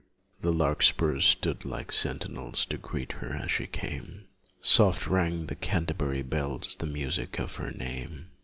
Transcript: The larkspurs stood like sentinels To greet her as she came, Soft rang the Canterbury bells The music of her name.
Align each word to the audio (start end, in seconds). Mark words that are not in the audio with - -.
The 0.39 0.51
larkspurs 0.51 1.25
stood 1.25 1.63
like 1.63 1.91
sentinels 1.91 2.65
To 2.65 2.79
greet 2.79 3.11
her 3.11 3.35
as 3.35 3.51
she 3.51 3.67
came, 3.67 4.25
Soft 4.59 5.05
rang 5.05 5.45
the 5.45 5.53
Canterbury 5.53 6.23
bells 6.23 6.75
The 6.75 6.87
music 6.87 7.37
of 7.37 7.57
her 7.57 7.69
name. 7.69 8.31